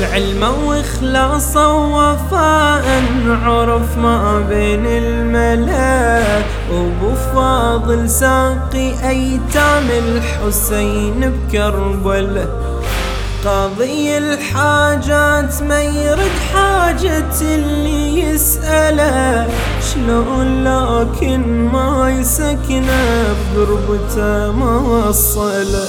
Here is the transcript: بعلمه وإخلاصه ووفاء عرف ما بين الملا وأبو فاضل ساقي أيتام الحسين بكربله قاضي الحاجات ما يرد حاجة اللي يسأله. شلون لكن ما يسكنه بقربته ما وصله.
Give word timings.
بعلمه 0.00 0.68
وإخلاصه 0.68 1.74
ووفاء 1.74 3.02
عرف 3.28 3.96
ما 3.96 4.40
بين 4.48 4.86
الملا 4.86 6.22
وأبو 6.72 7.14
فاضل 7.34 8.10
ساقي 8.10 9.08
أيتام 9.08 9.86
الحسين 9.90 11.32
بكربله 11.32 12.48
قاضي 13.44 14.18
الحاجات 14.18 15.62
ما 15.62 15.82
يرد 15.82 16.30
حاجة 16.54 17.40
اللي 17.42 18.20
يسأله. 18.20 19.48
شلون 19.94 20.64
لكن 20.64 21.68
ما 21.72 22.10
يسكنه 22.20 23.34
بقربته 23.54 24.52
ما 24.52 24.76
وصله. 24.78 25.88